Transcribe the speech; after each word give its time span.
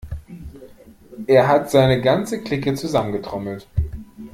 Er 1.27 1.47
hat 1.47 1.69
seine 1.69 2.01
ganze 2.01 2.41
Clique 2.41 2.73
zusammengetrommelt. 2.73 3.67